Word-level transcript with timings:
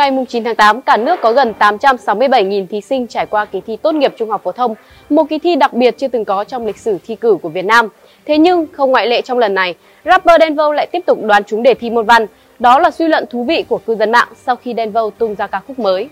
ngày 0.00 0.26
9 0.28 0.44
tháng 0.44 0.54
8, 0.54 0.80
cả 0.80 0.96
nước 0.96 1.20
có 1.22 1.32
gần 1.32 1.52
867.000 1.58 2.66
thí 2.66 2.80
sinh 2.80 3.06
trải 3.06 3.26
qua 3.26 3.44
kỳ 3.44 3.60
thi 3.60 3.76
tốt 3.76 3.94
nghiệp 3.94 4.14
trung 4.18 4.30
học 4.30 4.40
phổ 4.44 4.52
thông, 4.52 4.74
một 5.10 5.24
kỳ 5.24 5.38
thi 5.38 5.56
đặc 5.56 5.72
biệt 5.72 5.98
chưa 5.98 6.08
từng 6.08 6.24
có 6.24 6.44
trong 6.44 6.66
lịch 6.66 6.78
sử 6.78 6.98
thi 7.06 7.16
cử 7.16 7.36
của 7.42 7.48
Việt 7.48 7.64
Nam. 7.64 7.88
Thế 8.24 8.38
nhưng, 8.38 8.66
không 8.72 8.90
ngoại 8.90 9.06
lệ 9.06 9.22
trong 9.22 9.38
lần 9.38 9.54
này, 9.54 9.74
rapper 10.04 10.40
Denvo 10.40 10.72
lại 10.72 10.86
tiếp 10.92 11.00
tục 11.06 11.18
đoán 11.22 11.44
trúng 11.44 11.62
đề 11.62 11.74
thi 11.74 11.90
môn 11.90 12.06
văn. 12.06 12.26
Đó 12.58 12.78
là 12.78 12.90
suy 12.90 13.08
luận 13.08 13.24
thú 13.30 13.44
vị 13.44 13.64
của 13.68 13.78
cư 13.78 13.94
dân 13.94 14.12
mạng 14.12 14.28
sau 14.34 14.56
khi 14.56 14.74
Denvo 14.76 15.10
tung 15.18 15.34
ra 15.34 15.46
ca 15.46 15.60
khúc 15.60 15.78
mới. 15.78 16.08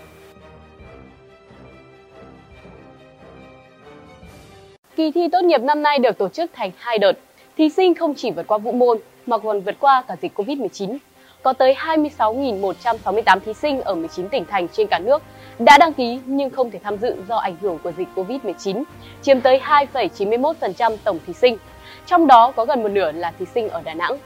Kỳ 4.95 5.11
thi 5.11 5.27
tốt 5.31 5.41
nghiệp 5.43 5.61
năm 5.61 5.83
nay 5.83 5.99
được 5.99 6.17
tổ 6.17 6.29
chức 6.29 6.51
thành 6.53 6.71
hai 6.77 6.97
đợt. 6.97 7.13
Thí 7.57 7.69
sinh 7.69 7.95
không 7.95 8.13
chỉ 8.15 8.31
vượt 8.31 8.47
qua 8.47 8.57
vũ 8.57 8.71
môn 8.71 8.97
mà 9.25 9.37
còn 9.37 9.61
vượt 9.61 9.75
qua 9.79 10.03
cả 10.07 10.15
dịch 10.21 10.39
Covid-19 10.39 10.97
có 11.43 11.53
tới 11.53 11.75
26.168 11.79 13.39
thí 13.39 13.53
sinh 13.53 13.81
ở 13.81 13.95
19 13.95 14.29
tỉnh 14.29 14.45
thành 14.45 14.67
trên 14.67 14.87
cả 14.87 14.99
nước 14.99 15.21
đã 15.59 15.77
đăng 15.77 15.93
ký 15.93 16.19
nhưng 16.25 16.49
không 16.49 16.71
thể 16.71 16.79
tham 16.83 16.97
dự 16.97 17.15
do 17.29 17.35
ảnh 17.35 17.55
hưởng 17.61 17.79
của 17.83 17.91
dịch 17.91 18.07
Covid-19, 18.15 18.83
chiếm 19.21 19.41
tới 19.41 19.61
2,91% 19.93 20.97
tổng 21.03 21.19
thí 21.27 21.33
sinh. 21.33 21.57
Trong 22.05 22.27
đó 22.27 22.51
có 22.55 22.65
gần 22.65 22.83
một 22.83 22.89
nửa 22.89 23.11
là 23.11 23.31
thí 23.39 23.45
sinh 23.45 23.69
ở 23.69 23.81
Đà 23.81 23.93
Nẵng. 23.93 24.17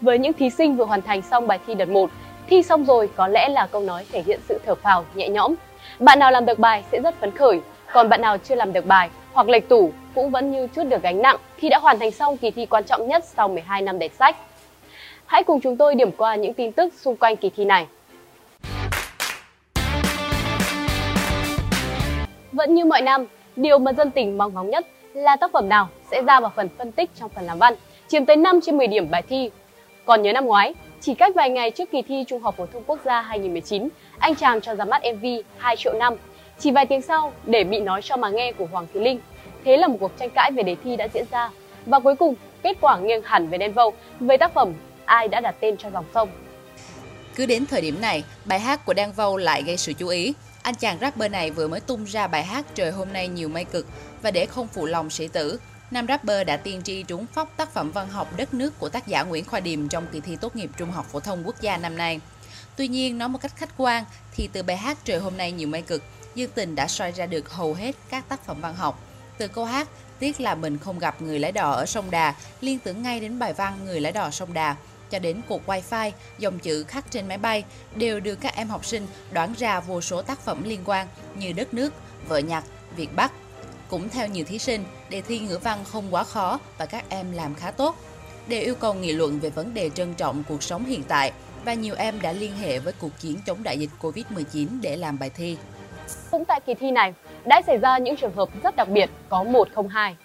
Với 0.00 0.18
những 0.18 0.32
thí 0.32 0.50
sinh 0.50 0.76
vừa 0.76 0.84
hoàn 0.84 1.02
thành 1.02 1.22
xong 1.22 1.46
bài 1.46 1.58
thi 1.66 1.74
đợt 1.74 1.88
1, 1.88 2.10
thi 2.46 2.62
xong 2.62 2.84
rồi 2.84 3.10
có 3.16 3.28
lẽ 3.28 3.48
là 3.48 3.66
câu 3.66 3.82
nói 3.82 4.06
thể 4.12 4.22
hiện 4.26 4.40
sự 4.48 4.60
thở 4.66 4.74
phào 4.74 5.04
nhẹ 5.14 5.28
nhõm. 5.28 5.54
Bạn 5.98 6.18
nào 6.18 6.30
làm 6.30 6.46
được 6.46 6.58
bài 6.58 6.84
sẽ 6.92 7.00
rất 7.00 7.20
phấn 7.20 7.30
khởi, 7.30 7.60
còn 7.92 8.08
bạn 8.08 8.20
nào 8.20 8.38
chưa 8.38 8.54
làm 8.54 8.72
được 8.72 8.86
bài 8.86 9.10
hoặc 9.32 9.48
lệch 9.48 9.68
tủ 9.68 9.92
cũng 10.14 10.30
vẫn 10.30 10.50
như 10.50 10.66
chút 10.66 10.84
được 10.84 11.02
gánh 11.02 11.22
nặng 11.22 11.36
khi 11.56 11.68
đã 11.68 11.78
hoàn 11.78 11.98
thành 11.98 12.10
xong 12.10 12.36
kỳ 12.36 12.50
thi 12.50 12.66
quan 12.66 12.84
trọng 12.84 13.08
nhất 13.08 13.24
sau 13.36 13.48
12 13.48 13.82
năm 13.82 13.98
đẻ 13.98 14.08
sách. 14.08 14.36
Hãy 15.30 15.44
cùng 15.44 15.60
chúng 15.60 15.76
tôi 15.76 15.94
điểm 15.94 16.12
qua 16.12 16.34
những 16.34 16.54
tin 16.54 16.72
tức 16.72 16.94
xung 16.94 17.16
quanh 17.16 17.36
kỳ 17.36 17.50
thi 17.50 17.64
này. 17.64 17.86
Vẫn 22.52 22.74
như 22.74 22.84
mọi 22.84 23.02
năm, 23.02 23.26
điều 23.56 23.78
mà 23.78 23.92
dân 23.92 24.10
tình 24.10 24.38
mong 24.38 24.54
ngóng 24.54 24.70
nhất 24.70 24.86
là 25.14 25.36
tác 25.36 25.52
phẩm 25.52 25.68
nào 25.68 25.88
sẽ 26.10 26.22
ra 26.22 26.40
vào 26.40 26.52
phần 26.56 26.68
phân 26.78 26.92
tích 26.92 27.10
trong 27.20 27.28
phần 27.28 27.44
làm 27.44 27.58
văn, 27.58 27.74
chiếm 28.08 28.24
tới 28.24 28.36
5 28.36 28.60
trên 28.60 28.78
10 28.78 28.86
điểm 28.86 29.10
bài 29.10 29.22
thi. 29.28 29.50
Còn 30.04 30.22
nhớ 30.22 30.32
năm 30.32 30.46
ngoái, 30.46 30.74
chỉ 31.00 31.14
cách 31.14 31.34
vài 31.34 31.50
ngày 31.50 31.70
trước 31.70 31.90
kỳ 31.90 32.02
thi 32.02 32.24
Trung 32.26 32.42
học 32.42 32.54
phổ 32.56 32.66
thông 32.66 32.82
quốc 32.86 32.98
gia 33.04 33.20
2019, 33.20 33.88
anh 34.18 34.34
chàng 34.34 34.60
cho 34.60 34.74
ra 34.74 34.84
mắt 34.84 35.02
MV 35.14 35.24
2 35.58 35.76
triệu 35.76 35.92
năm. 35.92 36.14
Chỉ 36.58 36.70
vài 36.70 36.86
tiếng 36.86 37.02
sau, 37.02 37.32
để 37.44 37.64
bị 37.64 37.80
nói 37.80 38.02
cho 38.02 38.16
mà 38.16 38.30
nghe 38.30 38.52
của 38.52 38.66
Hoàng 38.72 38.86
Thị 38.94 39.00
Linh. 39.00 39.20
Thế 39.64 39.76
là 39.76 39.88
một 39.88 39.96
cuộc 40.00 40.18
tranh 40.18 40.30
cãi 40.34 40.50
về 40.52 40.62
đề 40.62 40.76
thi 40.84 40.96
đã 40.96 41.08
diễn 41.14 41.24
ra. 41.30 41.50
Và 41.86 41.98
cuối 41.98 42.16
cùng, 42.16 42.34
kết 42.62 42.76
quả 42.80 42.98
nghiêng 42.98 43.22
hẳn 43.24 43.46
về 43.46 43.58
đen 43.58 43.72
vâu 43.72 43.92
với 44.20 44.38
tác 44.38 44.54
phẩm 44.54 44.72
ai 45.10 45.28
đã 45.28 45.40
đặt 45.40 45.54
tên 45.60 45.76
cho 45.76 45.90
dòng 45.90 46.04
sông. 46.14 46.28
Cứ 47.34 47.46
đến 47.46 47.66
thời 47.66 47.80
điểm 47.80 48.00
này, 48.00 48.24
bài 48.44 48.60
hát 48.60 48.84
của 48.84 48.94
Đan 48.94 49.12
Vâu 49.12 49.36
lại 49.36 49.62
gây 49.62 49.76
sự 49.76 49.92
chú 49.92 50.08
ý. 50.08 50.34
Anh 50.62 50.74
chàng 50.74 50.98
rapper 51.00 51.32
này 51.32 51.50
vừa 51.50 51.68
mới 51.68 51.80
tung 51.80 52.04
ra 52.04 52.26
bài 52.26 52.44
hát 52.44 52.66
Trời 52.74 52.90
hôm 52.90 53.12
nay 53.12 53.28
nhiều 53.28 53.48
mây 53.48 53.64
cực 53.64 53.86
và 54.22 54.30
để 54.30 54.46
không 54.46 54.68
phụ 54.68 54.86
lòng 54.86 55.10
sĩ 55.10 55.28
tử, 55.28 55.60
nam 55.90 56.06
rapper 56.06 56.46
đã 56.46 56.56
tiên 56.56 56.82
tri 56.84 57.02
trúng 57.02 57.26
phóc 57.26 57.52
tác 57.56 57.72
phẩm 57.72 57.90
văn 57.92 58.08
học 58.08 58.28
đất 58.36 58.54
nước 58.54 58.78
của 58.78 58.88
tác 58.88 59.06
giả 59.06 59.22
Nguyễn 59.22 59.44
Khoa 59.44 59.60
Điềm 59.60 59.88
trong 59.88 60.06
kỳ 60.12 60.20
thi 60.20 60.36
tốt 60.36 60.56
nghiệp 60.56 60.70
trung 60.76 60.90
học 60.90 61.06
phổ 61.12 61.20
thông 61.20 61.42
quốc 61.46 61.60
gia 61.60 61.76
năm 61.76 61.96
nay. 61.96 62.20
Tuy 62.76 62.88
nhiên, 62.88 63.18
nói 63.18 63.28
một 63.28 63.38
cách 63.42 63.56
khách 63.56 63.70
quan 63.76 64.04
thì 64.32 64.48
từ 64.52 64.62
bài 64.62 64.76
hát 64.76 64.98
Trời 65.04 65.18
hôm 65.18 65.36
nay 65.36 65.52
nhiều 65.52 65.68
mây 65.68 65.82
cực, 65.82 66.02
Dương 66.34 66.50
Tình 66.54 66.74
đã 66.74 66.86
soi 66.86 67.12
ra 67.12 67.26
được 67.26 67.52
hầu 67.52 67.74
hết 67.74 67.96
các 68.10 68.28
tác 68.28 68.44
phẩm 68.44 68.60
văn 68.60 68.74
học. 68.74 69.00
Từ 69.38 69.48
câu 69.48 69.64
hát 69.64 69.88
Tiếc 70.18 70.40
là 70.40 70.54
mình 70.54 70.78
không 70.78 70.98
gặp 70.98 71.22
người 71.22 71.38
lái 71.38 71.52
đò 71.52 71.70
ở 71.70 71.86
sông 71.86 72.10
Đà, 72.10 72.34
liên 72.60 72.78
tưởng 72.78 73.02
ngay 73.02 73.20
đến 73.20 73.38
bài 73.38 73.52
văn 73.52 73.84
Người 73.84 74.00
lái 74.00 74.12
đò 74.12 74.30
sông 74.30 74.54
Đà, 74.54 74.76
cho 75.10 75.18
đến 75.18 75.40
cột 75.48 75.60
wifi, 75.66 76.10
dòng 76.38 76.58
chữ 76.58 76.84
khắc 76.84 77.10
trên 77.10 77.28
máy 77.28 77.38
bay 77.38 77.64
đều 77.96 78.20
được 78.20 78.34
các 78.40 78.56
em 78.56 78.68
học 78.68 78.84
sinh 78.84 79.06
đoán 79.32 79.54
ra 79.58 79.80
vô 79.80 80.00
số 80.00 80.22
tác 80.22 80.40
phẩm 80.40 80.62
liên 80.64 80.80
quan 80.84 81.06
như 81.34 81.52
Đất 81.52 81.74
nước, 81.74 81.92
Vợ 82.28 82.38
nhặt, 82.38 82.64
Việt 82.96 83.16
Bắc. 83.16 83.32
Cũng 83.88 84.08
theo 84.08 84.26
nhiều 84.26 84.44
thí 84.44 84.58
sinh, 84.58 84.84
đề 85.10 85.22
thi 85.22 85.38
ngữ 85.38 85.58
văn 85.62 85.78
không 85.84 86.04
quá 86.10 86.24
khó 86.24 86.58
và 86.78 86.86
các 86.86 87.04
em 87.08 87.32
làm 87.32 87.54
khá 87.54 87.70
tốt. 87.70 87.96
Đề 88.48 88.60
yêu 88.60 88.74
cầu 88.74 88.94
nghị 88.94 89.12
luận 89.12 89.40
về 89.40 89.50
vấn 89.50 89.74
đề 89.74 89.90
trân 89.90 90.14
trọng 90.14 90.42
cuộc 90.48 90.62
sống 90.62 90.84
hiện 90.84 91.02
tại 91.08 91.32
và 91.64 91.74
nhiều 91.74 91.94
em 91.98 92.20
đã 92.22 92.32
liên 92.32 92.56
hệ 92.56 92.78
với 92.78 92.92
cuộc 92.92 93.18
chiến 93.18 93.38
chống 93.46 93.62
đại 93.62 93.78
dịch 93.78 93.90
Covid-19 94.00 94.66
để 94.82 94.96
làm 94.96 95.18
bài 95.18 95.30
thi. 95.30 95.56
Cũng 96.30 96.44
tại 96.44 96.60
kỳ 96.66 96.74
thi 96.74 96.90
này, 96.90 97.14
đã 97.44 97.62
xảy 97.66 97.78
ra 97.78 97.98
những 97.98 98.16
trường 98.16 98.34
hợp 98.34 98.48
rất 98.62 98.76
đặc 98.76 98.88
biệt 98.88 99.10
có 99.28 99.44
102 99.44 100.16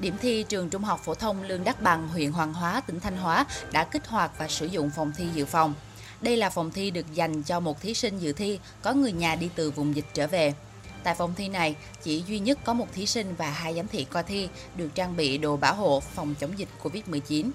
Điểm 0.00 0.14
thi 0.20 0.44
trường 0.48 0.70
Trung 0.70 0.84
học 0.84 1.00
phổ 1.04 1.14
thông 1.14 1.42
Lương 1.42 1.64
Đắc 1.64 1.82
Bằng, 1.82 2.08
huyện 2.08 2.32
Hoàng 2.32 2.54
Hóa, 2.54 2.80
tỉnh 2.86 3.00
Thanh 3.00 3.16
Hóa 3.16 3.46
đã 3.72 3.84
kích 3.84 4.06
hoạt 4.06 4.38
và 4.38 4.48
sử 4.48 4.66
dụng 4.66 4.90
phòng 4.96 5.12
thi 5.16 5.24
dự 5.34 5.44
phòng. 5.44 5.74
Đây 6.20 6.36
là 6.36 6.50
phòng 6.50 6.70
thi 6.70 6.90
được 6.90 7.14
dành 7.14 7.42
cho 7.42 7.60
một 7.60 7.80
thí 7.80 7.94
sinh 7.94 8.18
dự 8.18 8.32
thi 8.32 8.58
có 8.82 8.92
người 8.92 9.12
nhà 9.12 9.34
đi 9.34 9.50
từ 9.54 9.70
vùng 9.70 9.96
dịch 9.96 10.04
trở 10.14 10.26
về. 10.26 10.54
Tại 11.02 11.14
phòng 11.14 11.34
thi 11.36 11.48
này, 11.48 11.76
chỉ 12.02 12.24
duy 12.26 12.38
nhất 12.38 12.58
có 12.64 12.72
một 12.72 12.86
thí 12.92 13.06
sinh 13.06 13.34
và 13.38 13.50
hai 13.50 13.74
giám 13.74 13.88
thị 13.88 14.04
coi 14.04 14.22
thi 14.22 14.48
được 14.76 14.88
trang 14.94 15.16
bị 15.16 15.38
đồ 15.38 15.56
bảo 15.56 15.74
hộ 15.74 16.00
phòng 16.00 16.34
chống 16.40 16.58
dịch 16.58 16.68
COVID-19. 16.82 17.50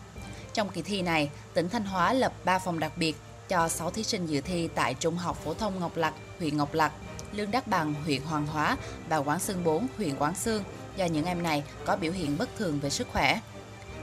Trong 0.53 0.69
kỳ 0.69 0.81
thi 0.81 1.01
này, 1.01 1.29
tỉnh 1.53 1.69
Thanh 1.69 1.85
Hóa 1.85 2.13
lập 2.13 2.33
3 2.45 2.59
phòng 2.59 2.79
đặc 2.79 2.97
biệt 2.97 3.15
cho 3.47 3.69
6 3.69 3.91
thí 3.91 4.03
sinh 4.03 4.25
dự 4.25 4.41
thi 4.41 4.69
tại 4.75 4.93
Trung 4.93 5.17
học 5.17 5.41
phổ 5.43 5.53
thông 5.53 5.79
Ngọc 5.79 5.97
Lặc, 5.97 6.13
huyện 6.39 6.57
Ngọc 6.57 6.73
Lặc, 6.73 6.91
Lương 7.31 7.51
Đắc 7.51 7.67
Bằng, 7.67 7.93
huyện 8.05 8.21
Hoàng 8.21 8.47
Hóa 8.47 8.77
và 9.09 9.17
Quảng 9.17 9.39
Sương 9.39 9.63
4, 9.63 9.87
huyện 9.97 10.15
Quảng 10.15 10.35
Sương 10.35 10.63
do 10.97 11.05
những 11.05 11.25
em 11.25 11.43
này 11.43 11.63
có 11.85 11.95
biểu 11.95 12.11
hiện 12.11 12.37
bất 12.37 12.49
thường 12.57 12.79
về 12.79 12.89
sức 12.89 13.07
khỏe. 13.11 13.39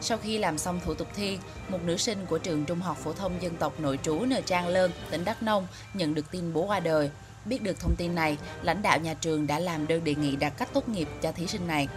Sau 0.01 0.19
khi 0.19 0.39
làm 0.39 0.59
xong 0.59 0.81
thủ 0.85 0.95
tục 0.95 1.09
thi, 1.15 1.39
một 1.69 1.79
nữ 1.85 1.97
sinh 1.97 2.27
của 2.27 2.39
trường 2.39 2.65
Trung 2.65 2.81
học 2.81 2.97
phổ 2.97 3.13
thông 3.13 3.43
dân 3.43 3.57
tộc 3.57 3.81
nội 3.81 3.99
trú 4.03 4.21
Nờ 4.21 4.41
Trang 4.41 4.69
Lơn, 4.69 4.91
tỉnh 5.11 5.25
Đắk 5.25 5.43
Nông 5.43 5.67
nhận 5.95 6.15
được 6.15 6.31
tin 6.31 6.53
bố 6.53 6.67
qua 6.67 6.81
đời. 6.81 7.11
Biết 7.45 7.63
được 7.63 7.81
thông 7.81 7.95
tin 7.99 8.15
này, 8.15 8.39
lãnh 8.63 8.83
đạo 8.83 8.99
nhà 8.99 9.15
trường 9.15 9.47
đã 9.47 9.59
làm 9.59 9.87
đơn 9.87 10.05
đề 10.05 10.15
nghị 10.15 10.37
đặt 10.37 10.53
cách 10.59 10.69
tốt 10.73 10.89
nghiệp 10.89 11.09
cho 11.23 11.33
thí 11.33 11.47
sinh 11.47 11.67
này. 11.67 11.89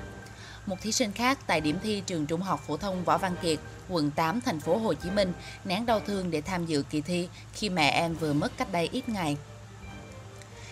Một 0.66 0.82
thí 0.82 0.92
sinh 0.92 1.12
khác 1.12 1.40
tại 1.48 1.62
điểm 1.62 1.78
thi 1.84 2.04
trường 2.06 2.26
Trung 2.26 2.42
học 2.42 2.64
phổ 2.68 2.78
thông 2.78 3.04
Võ 3.04 3.18
Văn 3.18 3.36
Kiệt, 3.42 3.60
quận 3.90 4.12
8, 4.12 4.42
thành 4.42 4.60
phố 4.60 4.78
Hồ 4.78 4.94
Chí 4.94 5.10
Minh 5.10 5.34
nén 5.66 5.86
đau 5.86 6.00
thương 6.00 6.32
để 6.32 6.42
tham 6.42 6.66
dự 6.66 6.84
kỳ 6.90 7.02
thi 7.02 7.28
khi 7.54 7.70
mẹ 7.70 7.90
em 7.90 8.16
vừa 8.16 8.34
mất 8.34 8.58
cách 8.58 8.72
đây 8.72 8.90
ít 8.92 9.10
ngày. 9.10 9.38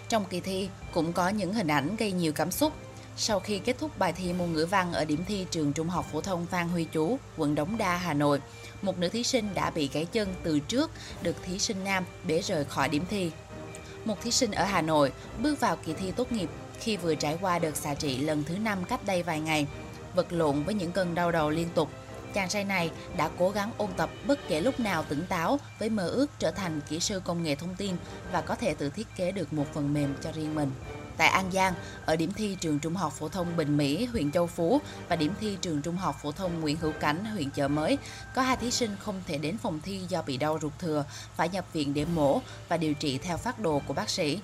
Trong 0.09 0.25
kỳ 0.25 0.39
thi 0.39 0.69
cũng 0.93 1.13
có 1.13 1.29
những 1.29 1.53
hình 1.53 1.67
ảnh 1.67 1.95
gây 1.95 2.11
nhiều 2.11 2.33
cảm 2.33 2.51
xúc 2.51 2.73
sau 3.17 3.39
khi 3.39 3.59
kết 3.59 3.77
thúc 3.79 3.99
bài 3.99 4.13
thi 4.13 4.33
môn 4.33 4.53
ngữ 4.53 4.65
văn 4.65 4.93
ở 4.93 5.05
điểm 5.05 5.23
thi 5.27 5.45
trường 5.51 5.73
Trung 5.73 5.89
học 5.89 6.05
phổ 6.11 6.21
thông 6.21 6.45
Phan 6.45 6.69
Huy 6.69 6.83
Chú, 6.83 7.17
quận 7.37 7.55
Đống 7.55 7.77
Đa, 7.77 7.97
Hà 7.97 8.13
Nội, 8.13 8.41
một 8.81 8.99
nữ 8.99 9.09
thí 9.09 9.23
sinh 9.23 9.53
đã 9.53 9.69
bị 9.69 9.89
gãy 9.93 10.05
chân 10.05 10.35
từ 10.43 10.59
trước 10.59 10.91
được 11.21 11.35
thí 11.43 11.59
sinh 11.59 11.83
nam 11.83 12.05
bế 12.27 12.41
rời 12.41 12.65
khỏi 12.65 12.89
điểm 12.89 13.03
thi. 13.09 13.31
Một 14.05 14.21
thí 14.23 14.31
sinh 14.31 14.51
ở 14.51 14.63
Hà 14.63 14.81
Nội 14.81 15.11
bước 15.41 15.59
vào 15.59 15.75
kỳ 15.85 15.93
thi 15.93 16.11
tốt 16.11 16.31
nghiệp 16.31 16.49
khi 16.79 16.97
vừa 16.97 17.15
trải 17.15 17.37
qua 17.41 17.59
đợt 17.59 17.75
xạ 17.75 17.93
trị 17.93 18.17
lần 18.17 18.43
thứ 18.43 18.57
năm 18.57 18.83
cách 18.83 19.05
đây 19.05 19.23
vài 19.23 19.39
ngày, 19.39 19.67
vật 20.15 20.33
lộn 20.33 20.63
với 20.63 20.73
những 20.73 20.91
cơn 20.91 21.15
đau 21.15 21.31
đầu 21.31 21.49
liên 21.49 21.67
tục. 21.75 21.89
Chàng 22.33 22.49
trai 22.49 22.63
này 22.63 22.91
đã 23.17 23.29
cố 23.39 23.49
gắng 23.49 23.71
ôn 23.77 23.89
tập 23.97 24.09
bất 24.27 24.39
kể 24.47 24.61
lúc 24.61 24.79
nào 24.79 25.03
tỉnh 25.03 25.25
táo 25.29 25.59
với 25.79 25.89
mơ 25.89 26.07
ước 26.07 26.27
trở 26.39 26.51
thành 26.51 26.81
kỹ 26.89 26.99
sư 26.99 27.21
công 27.25 27.43
nghệ 27.43 27.55
thông 27.55 27.75
tin 27.75 27.95
và 28.31 28.41
có 28.41 28.55
thể 28.55 28.73
tự 28.73 28.89
thiết 28.89 29.07
kế 29.15 29.31
được 29.31 29.53
một 29.53 29.65
phần 29.73 29.93
mềm 29.93 30.15
cho 30.23 30.31
riêng 30.31 30.55
mình. 30.55 30.71
Tại 31.17 31.27
An 31.27 31.51
Giang, 31.51 31.73
ở 32.05 32.15
điểm 32.15 32.31
thi 32.31 32.57
trường 32.59 32.79
Trung 32.79 32.95
học 32.95 33.13
phổ 33.13 33.29
thông 33.29 33.47
Bình 33.57 33.77
Mỹ, 33.77 34.05
huyện 34.05 34.31
Châu 34.31 34.47
Phú 34.47 34.81
và 35.09 35.15
điểm 35.15 35.33
thi 35.41 35.57
trường 35.61 35.81
Trung 35.81 35.95
học 35.95 36.15
phổ 36.21 36.31
thông 36.31 36.61
Nguyễn 36.61 36.77
Hữu 36.77 36.91
Cảnh, 36.91 37.25
huyện 37.25 37.49
Chợ 37.49 37.67
Mới, 37.67 37.97
có 38.35 38.41
hai 38.41 38.57
thí 38.57 38.71
sinh 38.71 38.91
không 38.99 39.21
thể 39.27 39.37
đến 39.37 39.57
phòng 39.57 39.79
thi 39.83 40.01
do 40.09 40.21
bị 40.21 40.37
đau 40.37 40.57
ruột 40.61 40.73
thừa, 40.79 41.05
phải 41.35 41.49
nhập 41.49 41.65
viện 41.73 41.93
để 41.93 42.05
mổ 42.15 42.39
và 42.69 42.77
điều 42.77 42.93
trị 42.93 43.17
theo 43.17 43.37
phát 43.37 43.59
đồ 43.59 43.81
của 43.87 43.93
bác 43.93 44.09
sĩ. 44.09 44.39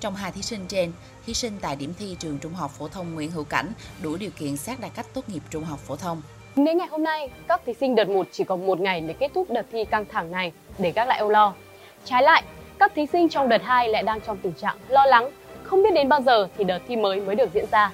Trong 0.00 0.14
hai 0.14 0.32
thí 0.32 0.42
sinh 0.42 0.66
trên, 0.68 0.92
thí 1.26 1.34
sinh 1.34 1.58
tại 1.60 1.76
điểm 1.76 1.94
thi 1.98 2.16
trường 2.18 2.38
Trung 2.38 2.54
học 2.54 2.70
phổ 2.70 2.88
thông 2.88 3.14
Nguyễn 3.14 3.30
Hữu 3.30 3.44
Cảnh 3.44 3.72
đủ 4.02 4.16
điều 4.16 4.30
kiện 4.30 4.56
xét 4.56 4.80
đạt 4.80 4.94
cách 4.94 5.06
tốt 5.14 5.28
nghiệp 5.28 5.42
trung 5.50 5.64
học 5.64 5.78
phổ 5.78 5.96
thông. 5.96 6.22
Đến 6.56 6.78
ngày 6.78 6.88
hôm 6.90 7.04
nay, 7.04 7.30
các 7.48 7.60
thí 7.66 7.72
sinh 7.80 7.94
đợt 7.94 8.08
1 8.08 8.26
chỉ 8.32 8.44
còn 8.44 8.66
một 8.66 8.80
ngày 8.80 9.00
để 9.00 9.14
kết 9.20 9.30
thúc 9.34 9.50
đợt 9.50 9.66
thi 9.72 9.84
căng 9.84 10.04
thẳng 10.04 10.30
này 10.30 10.52
để 10.78 10.92
gác 10.92 11.08
lại 11.08 11.18
âu 11.18 11.30
lo. 11.30 11.54
Trái 12.04 12.22
lại, 12.22 12.42
các 12.78 12.92
thí 12.94 13.06
sinh 13.06 13.28
trong 13.28 13.48
đợt 13.48 13.62
2 13.62 13.88
lại 13.88 14.02
đang 14.02 14.20
trong 14.20 14.38
tình 14.42 14.52
trạng 14.52 14.78
lo 14.88 15.06
lắng 15.06 15.30
không 15.72 15.82
biết 15.82 15.94
đến 15.94 16.08
bao 16.08 16.22
giờ 16.22 16.48
thì 16.58 16.64
đợt 16.64 16.78
thi 16.88 16.96
mới 16.96 17.20
mới 17.20 17.36
được 17.36 17.50
diễn 17.54 17.64
ra. 17.70 17.92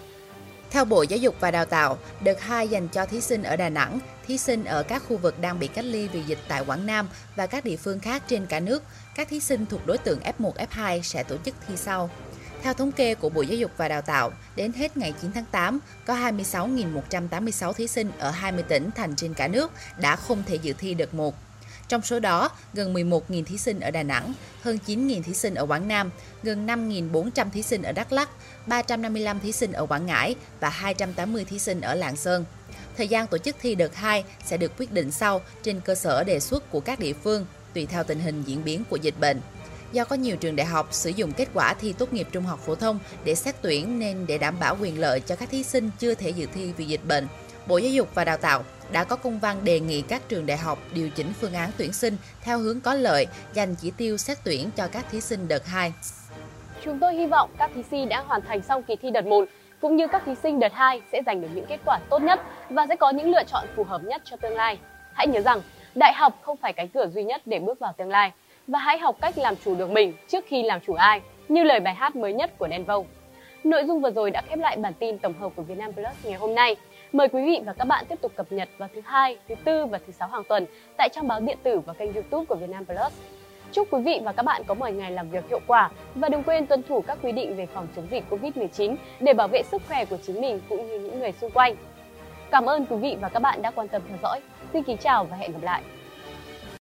Theo 0.70 0.84
Bộ 0.84 1.02
Giáo 1.02 1.18
dục 1.18 1.34
và 1.40 1.50
Đào 1.50 1.64
tạo, 1.64 1.98
đợt 2.20 2.40
2 2.40 2.68
dành 2.68 2.88
cho 2.88 3.06
thí 3.06 3.20
sinh 3.20 3.42
ở 3.42 3.56
Đà 3.56 3.68
Nẵng, 3.68 3.98
thí 4.26 4.38
sinh 4.38 4.64
ở 4.64 4.82
các 4.82 5.02
khu 5.08 5.16
vực 5.16 5.40
đang 5.40 5.58
bị 5.58 5.66
cách 5.66 5.84
ly 5.84 6.08
vì 6.08 6.22
dịch 6.22 6.38
tại 6.48 6.62
Quảng 6.66 6.86
Nam 6.86 7.08
và 7.36 7.46
các 7.46 7.64
địa 7.64 7.76
phương 7.76 8.00
khác 8.00 8.22
trên 8.28 8.46
cả 8.46 8.60
nước. 8.60 8.82
Các 9.16 9.28
thí 9.28 9.40
sinh 9.40 9.66
thuộc 9.66 9.86
đối 9.86 9.98
tượng 9.98 10.18
F1, 10.38 10.52
F2 10.52 11.02
sẽ 11.02 11.22
tổ 11.22 11.36
chức 11.44 11.54
thi 11.68 11.76
sau. 11.76 12.10
Theo 12.62 12.74
thống 12.74 12.92
kê 12.92 13.14
của 13.14 13.28
Bộ 13.28 13.42
Giáo 13.42 13.56
dục 13.56 13.70
và 13.76 13.88
Đào 13.88 14.02
tạo, 14.02 14.30
đến 14.56 14.72
hết 14.72 14.96
ngày 14.96 15.14
9 15.22 15.32
tháng 15.32 15.44
8, 15.50 15.78
có 16.06 16.14
26.186 16.14 17.72
thí 17.72 17.86
sinh 17.86 18.10
ở 18.18 18.30
20 18.30 18.62
tỉnh 18.68 18.90
thành 18.96 19.16
trên 19.16 19.34
cả 19.34 19.48
nước 19.48 19.72
đã 20.00 20.16
không 20.16 20.42
thể 20.46 20.54
dự 20.54 20.72
thi 20.78 20.94
đợt 20.94 21.14
1. 21.14 21.34
Trong 21.88 22.02
số 22.02 22.20
đó, 22.20 22.50
gần 22.74 22.94
11.000 22.94 23.44
thí 23.44 23.58
sinh 23.58 23.80
ở 23.80 23.90
Đà 23.90 24.02
Nẵng, 24.02 24.32
hơn 24.62 24.78
9.000 24.86 25.22
thí 25.22 25.34
sinh 25.34 25.54
ở 25.54 25.66
Quảng 25.66 25.88
Nam, 25.88 26.10
gần 26.42 26.66
5.400 26.66 27.50
thí 27.50 27.62
sinh 27.62 27.82
ở 27.82 27.92
Đắk 27.92 28.12
Lắk, 28.12 28.28
355 28.66 29.40
thí 29.40 29.52
sinh 29.52 29.72
ở 29.72 29.86
Quảng 29.86 30.06
Ngãi 30.06 30.34
và 30.60 30.68
280 30.68 31.44
thí 31.44 31.58
sinh 31.58 31.80
ở 31.80 31.94
Lạng 31.94 32.16
Sơn. 32.16 32.44
Thời 32.96 33.08
gian 33.08 33.26
tổ 33.26 33.38
chức 33.38 33.56
thi 33.62 33.74
đợt 33.74 33.94
2 33.94 34.24
sẽ 34.44 34.56
được 34.56 34.72
quyết 34.78 34.92
định 34.92 35.10
sau 35.10 35.40
trên 35.62 35.80
cơ 35.80 35.94
sở 35.94 36.24
đề 36.24 36.40
xuất 36.40 36.70
của 36.70 36.80
các 36.80 36.98
địa 36.98 37.12
phương 37.12 37.46
tùy 37.74 37.86
theo 37.86 38.04
tình 38.04 38.20
hình 38.20 38.42
diễn 38.46 38.64
biến 38.64 38.84
của 38.90 38.96
dịch 38.96 39.20
bệnh. 39.20 39.40
Do 39.92 40.04
có 40.04 40.16
nhiều 40.16 40.36
trường 40.36 40.56
đại 40.56 40.66
học 40.66 40.88
sử 40.90 41.10
dụng 41.10 41.32
kết 41.32 41.48
quả 41.54 41.74
thi 41.74 41.92
tốt 41.92 42.12
nghiệp 42.12 42.28
trung 42.32 42.44
học 42.44 42.60
phổ 42.66 42.74
thông 42.74 42.98
để 43.24 43.34
xét 43.34 43.54
tuyển 43.62 43.98
nên 43.98 44.26
để 44.26 44.38
đảm 44.38 44.60
bảo 44.60 44.76
quyền 44.80 45.00
lợi 45.00 45.20
cho 45.20 45.36
các 45.36 45.50
thí 45.50 45.62
sinh 45.62 45.90
chưa 45.98 46.14
thể 46.14 46.30
dự 46.30 46.46
thi 46.54 46.72
vì 46.76 46.84
dịch 46.84 47.04
bệnh, 47.04 47.26
Bộ 47.68 47.78
Giáo 47.78 47.92
dục 47.92 48.14
và 48.14 48.24
Đào 48.24 48.36
tạo 48.36 48.62
đã 48.92 49.04
có 49.04 49.16
công 49.16 49.38
văn 49.38 49.56
đề 49.64 49.80
nghị 49.80 50.02
các 50.02 50.22
trường 50.28 50.46
đại 50.46 50.56
học 50.56 50.78
điều 50.94 51.10
chỉnh 51.10 51.32
phương 51.40 51.54
án 51.54 51.70
tuyển 51.78 51.92
sinh 51.92 52.16
theo 52.42 52.58
hướng 52.58 52.80
có 52.80 52.94
lợi, 52.94 53.26
dành 53.52 53.74
chỉ 53.74 53.92
tiêu 53.96 54.16
xét 54.16 54.38
tuyển 54.44 54.70
cho 54.76 54.88
các 54.92 55.04
thí 55.10 55.20
sinh 55.20 55.48
đợt 55.48 55.66
2. 55.66 55.92
Chúng 56.84 56.98
tôi 56.98 57.14
hy 57.14 57.26
vọng 57.26 57.50
các 57.58 57.70
thí 57.74 57.82
sinh 57.90 58.08
đã 58.08 58.20
hoàn 58.20 58.40
thành 58.42 58.62
xong 58.62 58.82
kỳ 58.82 58.96
thi 58.96 59.10
đợt 59.10 59.26
1 59.26 59.44
cũng 59.80 59.96
như 59.96 60.06
các 60.06 60.22
thí 60.26 60.34
sinh 60.42 60.60
đợt 60.60 60.72
2 60.72 61.00
sẽ 61.12 61.22
giành 61.26 61.40
được 61.40 61.48
những 61.54 61.66
kết 61.68 61.80
quả 61.84 61.98
tốt 62.10 62.22
nhất 62.22 62.40
và 62.70 62.86
sẽ 62.88 62.96
có 62.96 63.10
những 63.10 63.30
lựa 63.30 63.44
chọn 63.44 63.66
phù 63.76 63.84
hợp 63.84 64.04
nhất 64.04 64.22
cho 64.24 64.36
tương 64.36 64.56
lai. 64.56 64.78
Hãy 65.14 65.26
nhớ 65.26 65.40
rằng, 65.40 65.60
đại 65.94 66.12
học 66.16 66.38
không 66.42 66.56
phải 66.56 66.72
cánh 66.72 66.88
cửa 66.88 67.08
duy 67.14 67.24
nhất 67.24 67.42
để 67.46 67.58
bước 67.58 67.78
vào 67.78 67.92
tương 67.96 68.10
lai 68.10 68.32
và 68.66 68.78
hãy 68.78 68.98
học 68.98 69.16
cách 69.20 69.38
làm 69.38 69.54
chủ 69.64 69.74
được 69.74 69.90
mình 69.90 70.12
trước 70.28 70.44
khi 70.48 70.62
làm 70.62 70.80
chủ 70.86 70.94
ai, 70.94 71.20
như 71.48 71.64
lời 71.64 71.80
bài 71.80 71.94
hát 71.94 72.16
mới 72.16 72.32
nhất 72.32 72.58
của 72.58 72.66
Đen 72.66 72.84
Vâu. 72.84 73.06
Nội 73.68 73.84
dung 73.86 74.00
vừa 74.00 74.10
rồi 74.10 74.30
đã 74.30 74.42
khép 74.48 74.58
lại 74.58 74.76
bản 74.76 74.92
tin 74.98 75.18
tổng 75.18 75.34
hợp 75.40 75.52
của 75.56 75.62
Vietnam 75.62 75.92
Plus 75.92 76.24
ngày 76.24 76.34
hôm 76.34 76.54
nay. 76.54 76.76
Mời 77.12 77.28
quý 77.28 77.44
vị 77.46 77.60
và 77.66 77.72
các 77.72 77.84
bạn 77.84 78.04
tiếp 78.08 78.18
tục 78.20 78.32
cập 78.36 78.52
nhật 78.52 78.68
vào 78.78 78.88
thứ 78.94 79.00
hai, 79.04 79.38
thứ 79.48 79.54
tư 79.64 79.86
và 79.86 79.98
thứ 80.06 80.12
sáu 80.12 80.28
hàng 80.28 80.42
tuần 80.48 80.66
tại 80.96 81.08
trang 81.08 81.28
báo 81.28 81.40
điện 81.40 81.58
tử 81.62 81.80
và 81.86 81.92
kênh 81.92 82.12
YouTube 82.14 82.44
của 82.44 82.54
Vietnam 82.54 82.84
Plus. 82.84 83.12
Chúc 83.72 83.88
quý 83.90 84.02
vị 84.02 84.20
và 84.24 84.32
các 84.32 84.42
bạn 84.42 84.62
có 84.66 84.74
một 84.74 84.88
ngày 84.90 85.10
làm 85.10 85.30
việc 85.30 85.48
hiệu 85.48 85.60
quả 85.66 85.90
và 86.14 86.28
đừng 86.28 86.42
quên 86.42 86.66
tuân 86.66 86.82
thủ 86.82 87.00
các 87.00 87.18
quy 87.22 87.32
định 87.32 87.56
về 87.56 87.66
phòng 87.66 87.88
chống 87.96 88.06
dịch 88.10 88.24
Covid-19 88.30 88.96
để 89.20 89.32
bảo 89.32 89.48
vệ 89.48 89.62
sức 89.62 89.82
khỏe 89.88 90.04
của 90.04 90.16
chính 90.22 90.40
mình 90.40 90.60
cũng 90.68 90.88
như 90.88 90.98
những 90.98 91.20
người 91.20 91.32
xung 91.32 91.50
quanh. 91.50 91.74
Cảm 92.50 92.66
ơn 92.66 92.86
quý 92.86 92.96
vị 92.96 93.16
và 93.20 93.28
các 93.28 93.40
bạn 93.40 93.62
đã 93.62 93.70
quan 93.70 93.88
tâm 93.88 94.02
theo 94.08 94.18
dõi. 94.22 94.40
Xin 94.72 94.82
kính 94.82 94.96
chào 94.96 95.24
và 95.24 95.36
hẹn 95.36 95.52
gặp 95.52 95.62
lại. 95.62 95.82